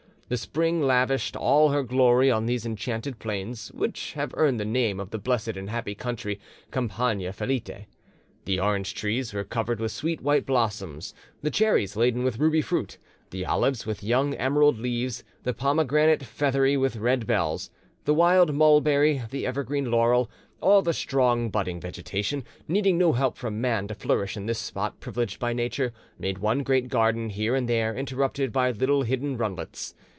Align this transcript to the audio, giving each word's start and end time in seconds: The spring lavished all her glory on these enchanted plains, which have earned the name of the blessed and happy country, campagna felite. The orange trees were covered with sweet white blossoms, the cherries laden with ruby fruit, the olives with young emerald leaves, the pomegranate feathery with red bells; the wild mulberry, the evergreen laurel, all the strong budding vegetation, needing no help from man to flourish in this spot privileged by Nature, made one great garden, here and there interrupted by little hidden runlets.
The 0.31 0.37
spring 0.37 0.81
lavished 0.81 1.35
all 1.35 1.71
her 1.71 1.83
glory 1.83 2.31
on 2.31 2.45
these 2.45 2.65
enchanted 2.65 3.19
plains, 3.19 3.67
which 3.73 4.13
have 4.13 4.33
earned 4.37 4.61
the 4.61 4.63
name 4.63 4.97
of 5.01 5.09
the 5.09 5.17
blessed 5.17 5.57
and 5.57 5.69
happy 5.69 5.93
country, 5.93 6.39
campagna 6.71 7.33
felite. 7.33 7.85
The 8.45 8.57
orange 8.57 8.93
trees 8.95 9.33
were 9.33 9.43
covered 9.43 9.81
with 9.81 9.91
sweet 9.91 10.21
white 10.21 10.45
blossoms, 10.45 11.13
the 11.41 11.51
cherries 11.51 11.97
laden 11.97 12.23
with 12.23 12.39
ruby 12.39 12.61
fruit, 12.61 12.97
the 13.31 13.45
olives 13.45 13.85
with 13.85 14.05
young 14.05 14.33
emerald 14.35 14.79
leaves, 14.79 15.25
the 15.43 15.53
pomegranate 15.53 16.23
feathery 16.23 16.77
with 16.77 16.95
red 16.95 17.27
bells; 17.27 17.69
the 18.05 18.13
wild 18.13 18.53
mulberry, 18.55 19.23
the 19.31 19.45
evergreen 19.45 19.91
laurel, 19.91 20.31
all 20.61 20.81
the 20.81 20.93
strong 20.93 21.49
budding 21.49 21.81
vegetation, 21.81 22.45
needing 22.69 22.97
no 22.97 23.11
help 23.11 23.35
from 23.35 23.59
man 23.59 23.85
to 23.89 23.95
flourish 23.95 24.37
in 24.37 24.45
this 24.45 24.59
spot 24.59 25.01
privileged 25.01 25.39
by 25.41 25.51
Nature, 25.51 25.91
made 26.17 26.37
one 26.37 26.63
great 26.63 26.87
garden, 26.87 27.31
here 27.31 27.53
and 27.53 27.67
there 27.67 27.93
interrupted 27.93 28.53
by 28.53 28.71
little 28.71 29.03
hidden 29.03 29.35
runlets. 29.35 29.93